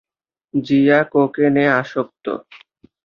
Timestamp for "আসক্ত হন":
1.79-2.41